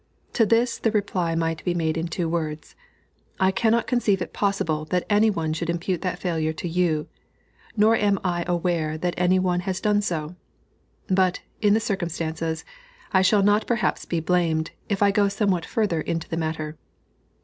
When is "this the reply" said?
0.47-1.35